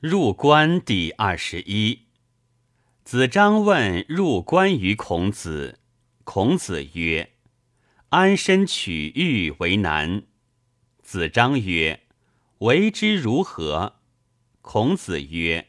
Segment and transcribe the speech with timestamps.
[0.00, 2.06] 入关第二十一。
[3.04, 5.78] 子张问入关于孔子，
[6.24, 7.34] 孔子曰
[8.08, 10.22] ：“安身取欲为难。”
[11.04, 12.04] 子张曰
[12.60, 13.96] ：“为之如何？”
[14.62, 15.68] 孔子曰：“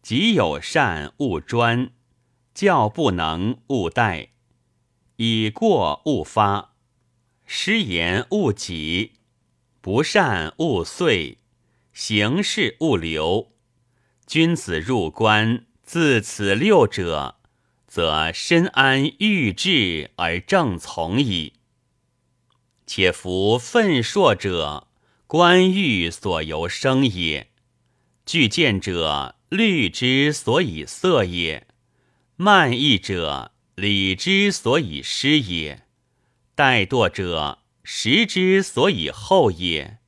[0.00, 1.90] 己有善，勿专；
[2.54, 4.28] 教不能，勿怠；
[5.16, 6.70] 以过勿发；
[7.44, 9.12] 失言勿己；
[9.82, 11.36] 不善勿遂。”
[11.92, 13.52] 行事勿留，
[14.26, 17.36] 君子入关自此六者，
[17.86, 21.52] 则身安欲志而正从矣。
[22.86, 24.88] 且夫愤硕者，
[25.26, 27.48] 官欲所由生也；
[28.24, 31.66] 具见者，虑之所以色也；
[32.36, 35.82] 慢意者，礼之所以失也；
[36.56, 39.98] 怠惰者，食之所以后也。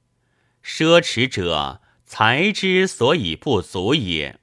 [0.64, 4.38] 奢侈者，财之所以不足也；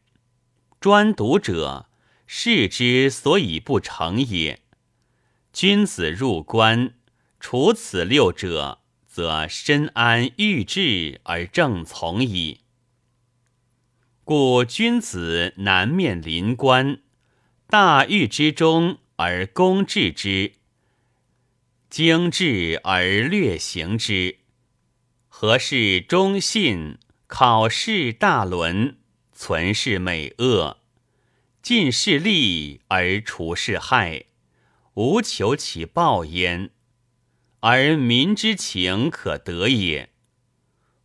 [0.80, 1.88] 专独者，
[2.28, 4.62] 事之所以不成也。
[5.52, 6.94] 君子入关，
[7.40, 12.60] 除此六者，则身安欲志而正从矣。
[14.24, 17.02] 故君子南面临关，
[17.68, 20.54] 大狱之中而攻治之，
[21.90, 24.41] 精治而略行之。
[25.34, 27.00] 何事忠信？
[27.26, 28.98] 考试大伦，
[29.32, 30.78] 存是美恶，
[31.64, 34.26] 尽是利而除是害，
[34.96, 36.72] 无求其报焉。
[37.62, 40.10] 而民之情可得也。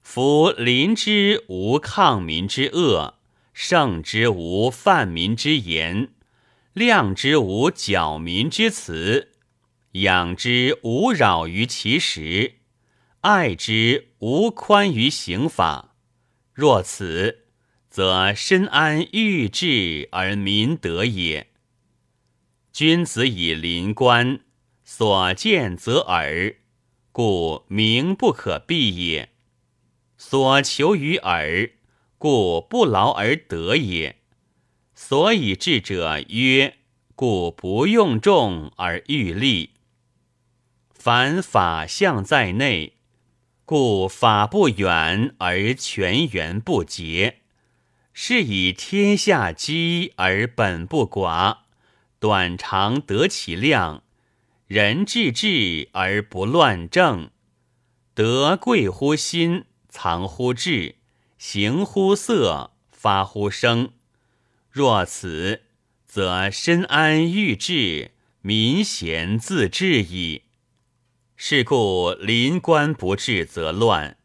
[0.03, 3.15] 夫临之无抗民之恶，
[3.55, 6.11] 胜之无犯民之言，
[6.73, 9.33] 量之无矫民之辞，
[9.93, 12.56] 养之无扰于其实。
[13.27, 15.97] 爱之无宽于刑法，
[16.55, 17.47] 若此，
[17.91, 21.49] 则身安欲治而民得也。
[22.73, 24.43] 君子以临官，
[24.85, 26.55] 所见则耳，
[27.11, 29.31] 故名不可避也；
[30.17, 31.71] 所求于耳，
[32.19, 34.21] 故不劳而得也。
[34.95, 36.77] 所以智者曰：
[37.17, 39.71] 故不用众而欲利。
[40.91, 42.93] 凡法相在内。
[43.67, 47.39] 故法不远而全源不竭，
[48.13, 51.59] 是以天下积而本不寡，
[52.21, 54.05] 短长得其量，
[54.69, 57.31] 人治治而不乱政，
[58.15, 60.95] 德贵乎心，藏乎志，
[61.37, 63.91] 行乎色，发乎声。
[64.71, 65.63] 若此，
[66.07, 68.13] 则身安欲治，
[68.43, 70.43] 民贤自治矣。
[71.39, 74.17] 是故临官不治则乱，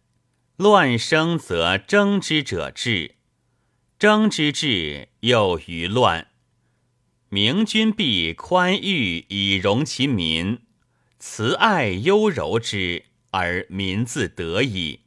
[0.56, 3.16] 乱生则争之者治，
[4.00, 6.28] 争之治又于乱。
[7.28, 10.60] 明君必宽裕以容其民，
[11.20, 15.02] 慈爱优柔之，而民自得矣。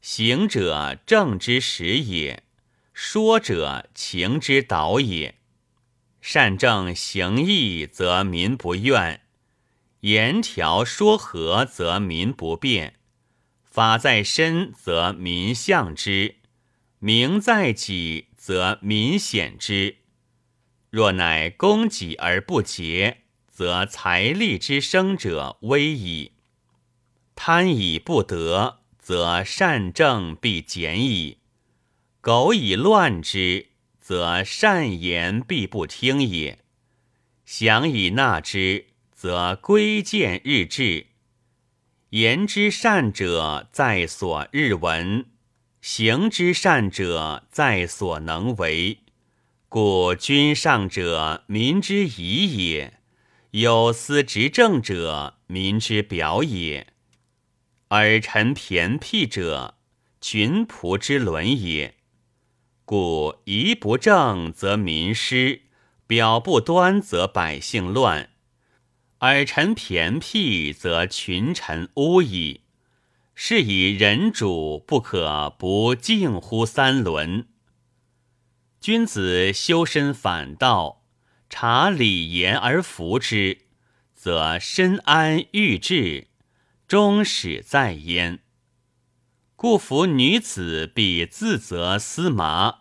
[0.00, 2.44] 行者正之始也，
[2.92, 5.34] 说者情之导也。
[6.20, 9.22] 善正行义，则民不怨。
[10.06, 12.92] 言条说和，则民不变；
[13.64, 16.36] 法在身，则民向之；
[17.00, 19.96] 名在己，则民显之。
[20.90, 26.34] 若乃攻己而不竭，则财力之生者危矣。
[27.34, 31.38] 贪以不得，则善政必减矣。
[32.20, 36.60] 苟以乱之，则善言必不听也。
[37.44, 38.86] 想以纳之。
[39.16, 41.06] 则归见日志，
[42.10, 45.24] 言之善者在所日闻，
[45.80, 48.98] 行之善者在所能为。
[49.70, 52.98] 故君上者，民之仪也；
[53.52, 56.88] 有司执政者，民之表也；
[57.88, 59.78] 尔臣偏僻者，
[60.20, 61.94] 群仆之伦也。
[62.84, 65.62] 故仪不正则民失，
[66.06, 68.28] 表不端则百姓乱。
[69.18, 72.60] 尔臣偏僻，则群臣污矣。
[73.34, 77.46] 是以人主不可不敬乎三伦。
[78.80, 81.02] 君子修身反道，
[81.50, 83.58] 察礼言而服之，
[84.14, 86.28] 则身安欲治，
[86.86, 88.40] 终始在焉。
[89.54, 92.80] 故夫女子必自责司马，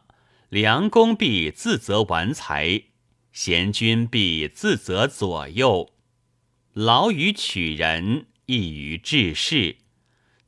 [0.50, 2.84] 良公必自责玩才，
[3.32, 5.95] 贤君必自责左右。
[6.76, 9.78] 劳于取人，易于治世。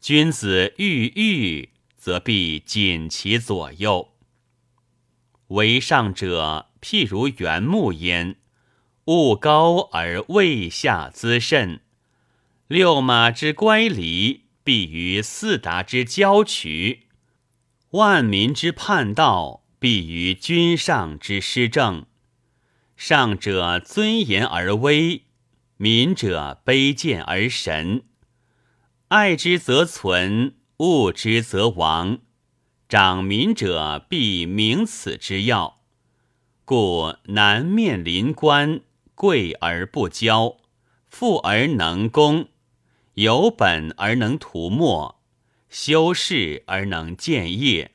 [0.02, 4.12] 君子欲欲，则必谨其左右。
[5.48, 8.36] 为上者，譬如原木焉，
[9.06, 11.80] 物高而位下滋甚。
[12.68, 17.04] 六马之乖离，必于四达之交衢；
[17.92, 22.06] 万民之叛道，必于君上之施政。
[22.98, 25.24] 上者尊严而威，
[25.78, 28.04] 民者卑贱而神。
[29.10, 32.20] 爱之则存，恶之则亡。
[32.90, 35.82] 长民者必明此之要，
[36.66, 38.82] 故南面临官，
[39.14, 40.58] 贵而不骄，
[41.06, 42.48] 富而能攻，
[43.14, 45.20] 有本而能图没，
[45.70, 47.92] 修饰而能建业，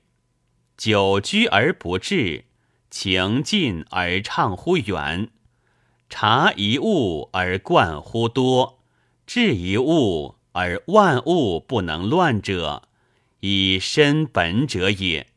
[0.76, 2.44] 久居而不滞，
[2.90, 5.30] 情近而畅乎远，
[6.14, 8.82] 察一物而贯乎多，
[9.26, 12.86] 治一物而万物不能乱者。
[13.40, 15.28] 以身本者也。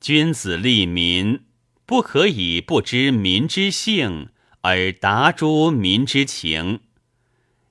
[0.00, 1.40] 君子利民，
[1.84, 4.28] 不可以不知民之性
[4.60, 6.78] 而达诸民之情；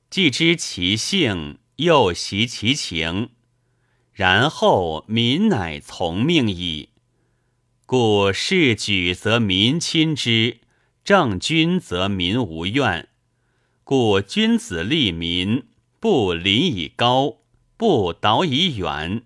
[0.10, 3.30] 既知其性，又习其情，
[4.12, 6.90] 然后民乃从命矣。
[7.86, 10.58] 故事举则民亲之，
[11.04, 13.10] 正君则民无怨。
[13.84, 15.64] 故君子利民，
[16.00, 17.40] 不临以高。
[17.76, 19.24] 不导以远，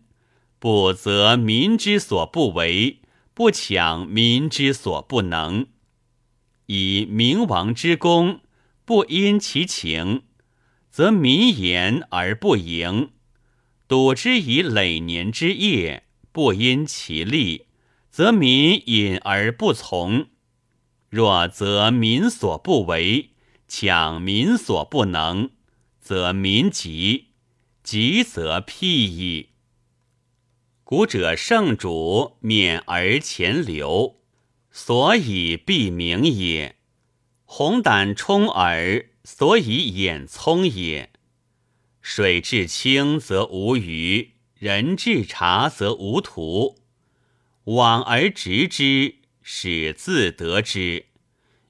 [0.58, 3.02] 不则民之所不为，
[3.36, 5.68] 不抢民之所不能。
[6.66, 8.40] 以明王之功，
[8.84, 10.24] 不因其情，
[10.90, 13.10] 则民言而不盈；
[13.88, 17.68] 笃之以累年之业，不因其利，
[18.10, 20.28] 则民隐而不从。
[21.10, 23.32] 若则民所不为，
[23.68, 25.52] 抢民所不能，
[26.00, 27.28] 则民急。
[27.84, 29.52] 急则辟矣。
[30.84, 34.20] 古者圣主免而前流，
[34.72, 36.76] 所以必明也；
[37.46, 41.12] 红胆充耳，所以眼聪也。
[42.02, 46.78] 水至清则无鱼，人至察则无徒。
[47.64, 49.16] 往而直之，
[49.50, 51.06] 使自得之；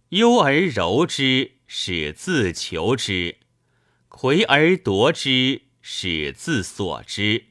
[0.10, 3.36] 忧而柔之，使自求之；
[4.10, 5.62] 魁而夺之。
[5.80, 7.46] 使自所之，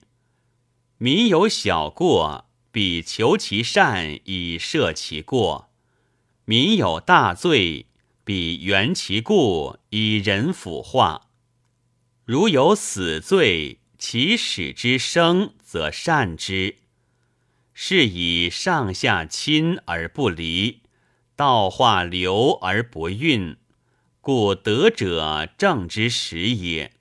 [0.99, 5.69] 民有小过，必求其善以赦其过；
[6.45, 7.87] 民有大罪，
[8.25, 11.31] 必原其故以仁腐化。
[12.25, 16.77] 如有死罪，其使之生，则善之。
[17.79, 20.81] 是以上下亲而不离，
[21.37, 23.59] 道化流而不运，
[24.23, 26.95] 故德者正之始也。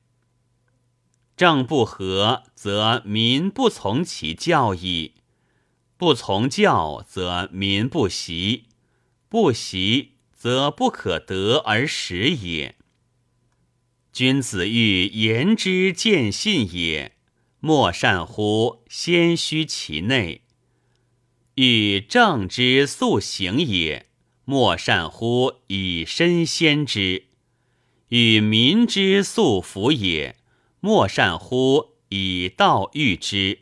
[1.38, 5.13] 政不和，则民不从其教矣；
[5.95, 8.66] 不从教，则民不习；
[9.30, 12.75] 不习，则不可得而始也。
[14.12, 17.16] 君子欲言之见信也，
[17.62, 20.42] 莫善乎先虚其内；
[21.56, 24.07] 欲正之速行也，
[24.44, 27.24] 莫善乎以身先之；
[28.10, 30.36] 与民之速服也。
[30.81, 33.60] 莫善乎以道御之，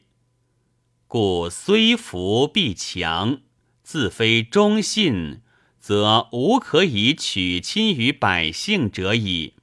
[1.08, 3.42] 故虽服必强，
[3.84, 5.42] 自非忠信，
[5.80, 9.54] 则无可以取亲于百姓者矣。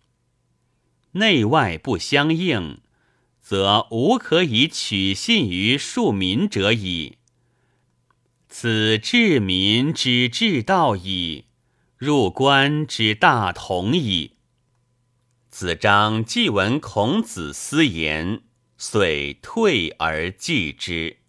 [1.12, 2.78] 内外不相应，
[3.42, 7.18] 则无可以取信于庶民者矣。
[8.52, 11.44] 此治民之治道矣，
[11.96, 14.38] 入关之大同矣。
[15.48, 18.42] 子张既闻孔子私言，
[18.76, 21.19] 遂退而继之。